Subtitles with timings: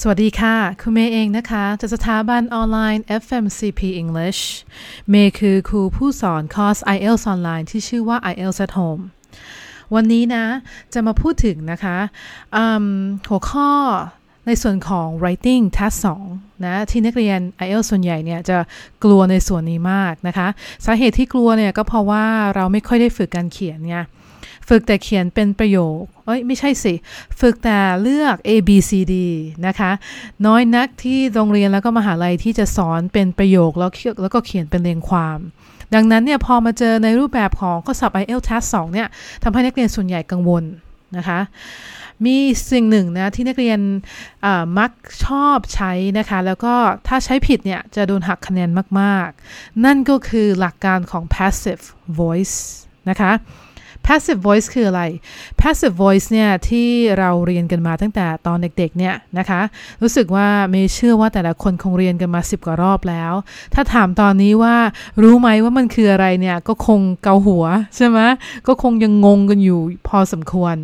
[0.00, 4.40] สวัสดีค่ะ คุณเมย์เองนะคะ จากสถาบันออนไลน์ FMCP English
[5.10, 9.02] เมย์คือครูผู้สอนคอร์ส IELTS ออนไลน์ที่ชื่อว่า IELTS at Home
[9.94, 10.44] วันนี้นะ
[10.92, 11.98] จะมาพูดถึงนะคะ
[13.28, 13.70] หัวข้อ
[14.46, 15.96] ในส่วนของ writing task
[16.30, 18.56] 2นะที่นักเรียน IELTS ส่วนใหญ่เนี่ยจะ
[19.04, 20.48] กลัวในส่วนนี้มากนะคะ
[20.86, 23.96] สาเหตุที่กลัวเนี่ยก็เพราะว่าเราไม่ค่อยได้ฝึกการเขียนไง
[24.68, 26.94] ฝึกแต่เขียนเป็นประโยค เอ้ยไม่ใช่สิ
[27.40, 29.14] ฝึกแต่เลือก A B C D
[29.66, 29.90] นะคะ
[30.46, 33.90] น้อยนักที่โรงเรียนแล้วก็มหาลัยที่จะสอนเป็นประโยคแล้ว
[34.22, 35.38] แล้วก็เขียนเป็นเรียงความ
[35.94, 39.08] ดังนั้นเนี่ยพอมาเจอในรูปแบบของข้อสอบ IELTS Task 2เนี่ย
[39.42, 40.64] ทำให้นักเรียนส่วนใหญ่กังวล
[41.16, 41.40] นะคะ
[42.26, 42.38] มี
[42.70, 43.80] สิ่งหนึ่งนะที่นักเรียน
[44.78, 44.92] มัก
[45.24, 46.74] ชอบใช้นะคะ แล้วก็
[47.06, 48.70] ถ้าใช้ผิดเนี่ยจะโดนหักคะแนน
[49.00, 51.84] มาก ๆ นั่นก็คือหลักการของ passive
[52.20, 52.56] voice
[53.08, 53.32] นะคะ
[54.06, 55.02] passive voice คืออะไร
[55.60, 59.60] passive voice เนี่ยที่เราเรียนกันมาตั้งแต่ตอนเด็กๆเนี่ยนะคะ
[60.02, 63.32] รู้สึกว่าไม่เชื่อว่าแต่ละคนคงเรียนกันมาสิบกว่ารอบแล้ว
[63.74, 64.76] ถ้าถามตอนนี้ว่า
[65.22, 67.64] รู้ไหมว่ามันคืออะไรเนี่ย ก็คงเกาหัว
[67.96, 68.18] ใช่ไหม
[68.66, 70.76] ก็คงยังงงกันอยู่พอสมควร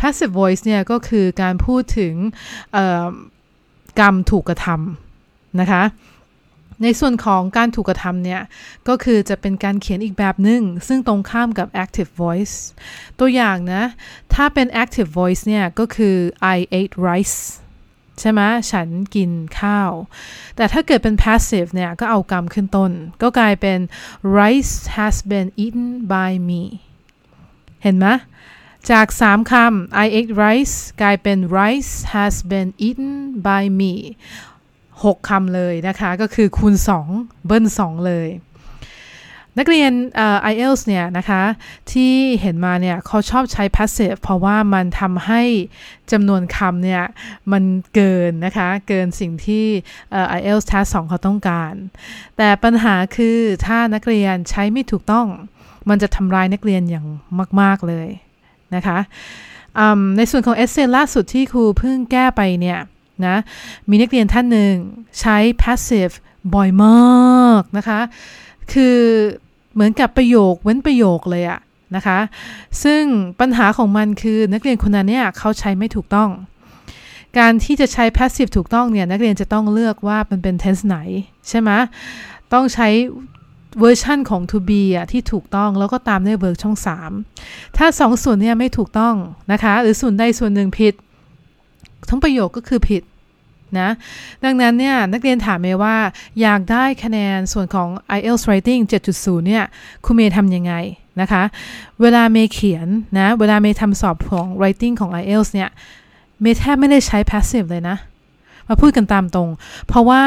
[0.00, 2.14] passive voice เนี่ยก็คือการพูดถึง
[4.00, 5.84] กรรมถูกกระทำนะคะ
[6.82, 8.40] ในส่วนของการถูกกระทำเนี่ย
[8.88, 12.56] ก็คือจะเป็นการเขียนอีกแบบหนึ่งซึ่งตรงข้ามกับ active voice
[13.18, 13.82] ตัวอย่างนะ
[14.34, 16.16] ถ้าเป็น active voice เนี่ย ก็คือ
[16.56, 17.38] I ate rice
[18.20, 19.90] ใช่ไหมฉันกินข้าว
[20.56, 22.90] แต่ถ้าเกิดเป็น passive เนี่ย ก็เอากรรมขึ้นต้น
[23.22, 23.78] ก็กลายเป็น
[24.38, 26.62] rice has been eaten by me
[27.82, 28.06] เห็นไหม
[28.90, 33.12] จากสามคำ I ate rice กลายเป็น rice has been eaten
[33.46, 33.92] by me
[34.62, 36.74] 6คำเลยนะคะ ก็คือคูณ
[37.10, 38.28] 2 เบิ้ล 2 เลย
[39.58, 39.92] นักเรียน
[40.52, 41.42] IELTS เนี่ยนะคะ
[41.92, 45.42] ที่เห็นมาเนี่ยเขาชอบใช้ passive เพราะว่ามันทำให้
[46.12, 47.04] จำนวนคำเนี่ย
[47.52, 49.66] มันเกินนะคะ เกินสิ่งที่
[50.38, 51.74] IELTS Task 2เขาต้องการ
[52.36, 55.26] แต่ปัญหาคือถ้านักเรียนใช้ไม่ถูกต้อง
[55.88, 57.06] มันจะทำลายนักเรียนอย่าง
[57.60, 58.08] มาก ๆ เลย
[58.76, 58.98] นะคะ
[60.16, 62.78] ในส่วนของเอเซล่าสุดที่ครูเพิ่งแก้ไปเนี่ย
[63.26, 63.36] นะ
[63.88, 64.74] มีนักเรียนท่านหนึ่ง
[65.20, 66.14] ใช้ passive
[66.54, 68.00] บ่อยมากนะคะ
[68.72, 68.98] คือ
[69.74, 71.60] เหมือนกับประโยคเว้นประโยคเลยอะ
[71.96, 72.18] นะคะ
[72.82, 73.02] ซึ่ง
[73.40, 76.30] ปัญหาของมันคือนักเรียนคนนั้นเนี่ยเขาใช้ไม่ถูกต้อง
[77.38, 80.98] การที่จะใช้ passive ถูกต้องเนี่ยนักเรียนจะต้องเลือกว่ามันเป็น tense ไหน
[81.48, 81.70] ใช่ไหม
[82.52, 82.88] ต้องใช้
[83.80, 86.76] เวอร์ชั่นของ to be อะที่ถูกต้องแล้วก็ตามด้วยเวิร์กช่อง
[87.26, 89.14] 3 ถ้าสองส่วนเนี่ยไม่ถูกต้อง
[89.52, 90.94] นะคะ หรือส่วนใดส่วนหนึ่งผิด
[92.08, 93.02] ทั้งประโยคก็คือผิด
[93.80, 93.90] นะ
[94.44, 95.96] ดังนั้นเนี่ยนักเรียนถามเมย์ว่า
[96.40, 97.88] อยากได้คะแนนส่วนของ
[98.18, 98.82] IELTS Writing
[99.14, 99.64] 7.0 เนี่ย
[100.04, 100.74] คุณเมย์ทำยังไง
[101.20, 101.42] นะคะ
[102.00, 105.70] เวลาเมย์เขียนนะเวลาเมย์ทำสอบของ Writing ของ IELTS เนี่ย
[106.40, 107.96] เมย์แทบไม่ได้ใช้ passive เลยนะ
[108.68, 109.48] มาพูดกันตามตรง
[109.86, 110.22] เพราะว่า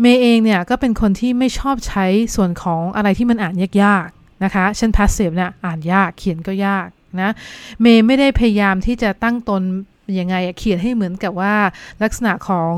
[0.00, 6.88] เมย์เองเนี่ยก็เป็นคนที่ไม่ชอบใช้ส่วนของอะไรที่มันอ่านยากๆนะคะ เช่น passive เนี่ยอ่านยากเขียนก็ยาก
[7.20, 7.30] นะ
[7.80, 9.62] เมย์ไม่ได้พยายามที่จะตั้งตน
[10.18, 11.56] ยังไงเขียนให้เหมือนกับว่า
[12.02, 12.72] ลักษณะของ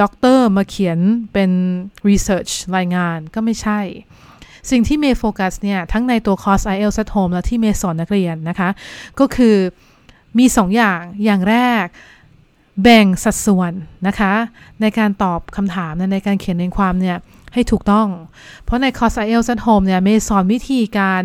[0.00, 0.98] ด็อกเตอร์มาเขียน
[1.32, 1.50] เป็น
[2.08, 3.80] research รายงานก็ไม่ใช่
[4.70, 8.68] สิ่งที่เมย์โฟกัสเนี่ย ทั้งในตัวคอร์ส IELTS at home และที่เมย์สอนนักเรียนนะคะ
[9.18, 9.56] ก็คือ
[10.38, 11.84] มี2อย่างอย่างแรก
[12.82, 13.72] แบ่งสัดส่วน
[14.06, 14.32] นะคะ
[14.80, 17.16] ในการตอบคำถามในการเขียนในความเนี่ย
[17.54, 18.08] ให้ถูกต้อง
[18.64, 21.22] เพราะในคอร์ส IELTS at home เนี่ยเมย์สอนวิธีการ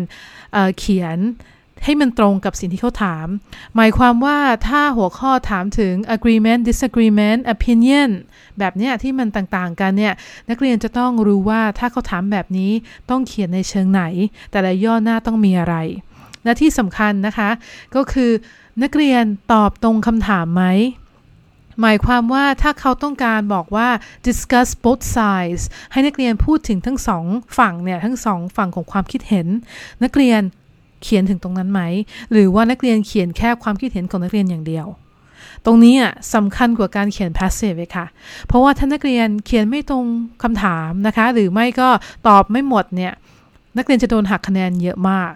[0.52, 1.18] เเขียน
[1.84, 3.26] ให้มันตรงกับสิ่งที่เขาถาม
[3.76, 8.10] หมายความว่าถ้าหัวข้อถามถึง agreement disagreement opinion
[8.58, 10.14] แบบเนี้ยที่มันต่างๆ กันเนี่ย
[10.50, 12.72] นักเรียนจะต้องรู้ว่าถ้าเขาถามแบบนี้
[13.10, 14.02] ต้องเขียนในเชิงไหน
[14.52, 15.76] แต่ละย่อหน้าต้องมีอะไร
[16.44, 17.50] และที่สำคัญนะคะ
[17.94, 18.30] ก็คือ
[18.82, 20.64] นักเรียนตอบตรงคำถามไหม
[21.80, 23.88] หมายความว่าถ้าเขาต้องการบอกว่า
[24.26, 25.62] discuss both sides
[25.92, 27.24] ให้นักเรียนพูดถึงทั้งสอง
[27.58, 29.46] ฝั่งเนี่ย ทั้งสองฝั่งของความคิดเห็น
[30.04, 30.40] นักเรียน
[31.02, 31.80] เขียนถึงตรงนั้นไหม
[32.32, 34.86] หรือว่านักเรียนเขียนแค่ความคิดเห็นของนักเรียนอย่างเดียว
[35.66, 38.06] ตรงนี้อะสำคัญกว่าการเขียน passive เลยค่ะ
[38.46, 40.04] เพราะว่าถ้านักเรียนเขียนไม่ตรง
[40.42, 41.88] คำถามนะคะ หรือไม่ก็
[42.28, 43.14] ตอบไม่หมดเนี่ย
[43.78, 45.32] นักเรียนจะโดนหักคะแนนเยอะมาก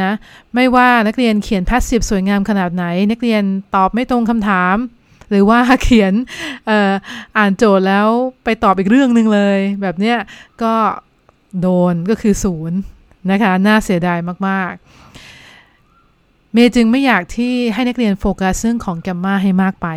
[0.00, 0.10] นะ
[0.54, 3.42] ไม่ว่านักเรียนเขียน passive สวยงามขนาดไหน นักเรียน
[3.74, 4.76] ตอบไม่ตรงคำถาม
[5.32, 6.12] หรือว่าเขียน
[6.68, 6.70] อ
[7.36, 8.08] อ่านโจทย์แล้ว
[8.44, 10.18] ไปตอบอีกเรื่องหนึ่งเลย แบบเนี้ย
[10.62, 10.74] ก็
[11.60, 12.78] โดนก็คือศูนย์
[13.30, 14.18] นะคะ น่าเสียดาย
[14.48, 19.88] มาก ๆ เมย์จึงไม่อยากที่ให้นักเรียนโฟกัสเรื่องของแกมมาให้มากไป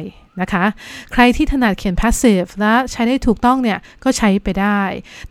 [0.42, 0.66] นะคะ
[1.12, 4.82] ใครที่ถนัดเขียน passive และใช้ได้ถูกต้องเนี่ยก็ใช้ไปได้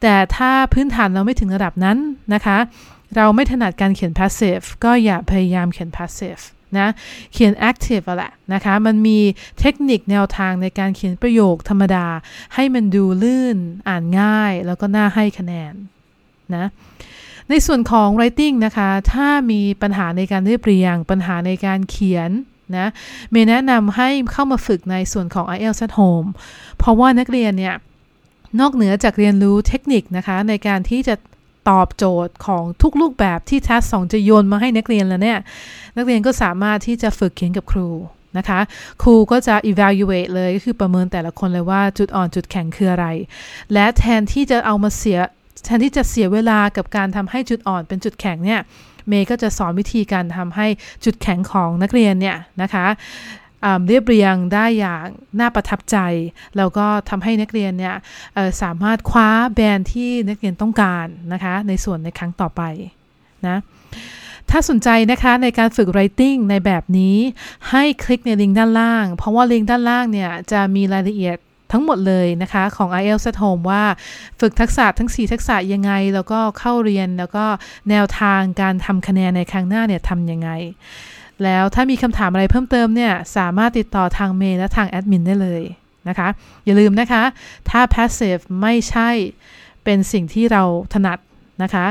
[0.02, 1.98] แต่ถ้าพื้นฐานเราไม่ถึงระดับนั้น
[2.34, 2.58] นะคะ
[3.16, 6.42] เราไม่ถนัดการเขียน passive ก็อย่าพยายามเขียน passive
[6.80, 6.88] นะ
[7.32, 9.18] เขียน active อะแหละนะคะมันมี
[9.60, 12.06] เทคนิคแนวทางในการเขียนประโยคธรรมดา
[12.54, 15.74] ให้มันดูลื่นอ่านง่ายแล้วก็น่าให้คะแนน
[16.54, 16.66] นะ
[17.50, 22.30] ในส่วนของ writing นะคะ ถ้ามีปัญหาในการเรียบเรียง ปัญหาในการเขียน
[22.76, 22.88] นะ
[23.30, 26.28] เมย์แนะนำให้เข้ามาฝึกในส่วนของ IELTS at home
[26.78, 27.74] เพราะว่านักเรียนเนี่ย
[28.60, 31.14] นอกเหนือจากเรียนรู้เทคนิคนะคะในการที่จะ
[31.70, 35.38] ตอบโจทย์ของทุกรูปแบบที่ทัสสองจะโยนมาให้นักเรียนแล้วเนี่ย
[35.96, 37.88] นักเรียนก็สามารถที่จะฝึกเขียนกับครู
[38.38, 38.60] นะคะ
[39.02, 43.06] ครูก็จะ evaluate เลยก็คือประเมินแต่ละคนเลยว่าจุดอ่อนจุดแข็งคืออะไร
[43.72, 45.18] และแทนที่จะเอามาเสีย
[45.64, 48.60] แทนที่จะเสียเวลากับการทำให้จุดอ่อนเป็นจุดแข็งเนี่ย
[49.08, 50.66] เมย์ก็จะสอนวิธีการทำให้
[51.04, 52.86] จุดแข็งของนักเรียนเนี่ยนะคะ
[53.88, 55.06] เรียบเรียงได้อย่าง
[55.40, 55.96] น่าประทับใจ
[56.56, 57.96] แล้วก็ทำให้นักเรียนเนี่ย
[58.62, 62.62] สามารถคว้าแบรนด์ที่นักเรียนต้องการนะคะในส่วนในครั้งต่อไป
[63.46, 63.56] นะ
[64.50, 67.16] ถ้าสนใจนะคะในการฝึก writing ในแบบนี้
[67.70, 71.36] ให้คลิกในลิงก์ด้านล่าง เพราะว่าลิงก์ด้านล่างเนี่ยจะมีรายละเอียด
[71.72, 73.84] ทั้งหมดเลยนะคะของ IELTS at Home ว่า
[74.40, 77.44] ฝึกทักษะทั้ง 4 ทักษะยังไง แล้วก็เข้าเรียนแล้วก็
[77.90, 80.50] แนวทางการทำคะแนนในครั้งหน้าเนี่ยทำยังไง
[81.44, 85.62] แล้วถ้ามีคำถามอะไรเพิ่มเติมเนี่ย สามารถติดต่อทางเมย์และทางแอดมินได้เลย
[86.08, 86.28] นะคะ
[86.64, 87.22] อย่าลืมนะคะ
[87.70, 89.10] ถ้า passive ไม่ใช่
[89.84, 90.62] เป็นสิ่งที่เรา
[90.94, 91.18] ถนัด
[91.62, 91.86] นะคะ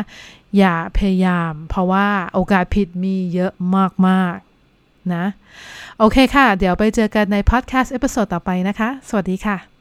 [0.58, 3.52] อย่าพยายาม เพราะว่าโอกาสผิดมีเยอะ
[4.08, 5.26] มากๆนะ
[6.00, 9.73] โอเคค่ะ เดี๋ยวไปเจอกันในพอดแคสต์ episode ต่อไปนะคะ สวัสดีค่ะ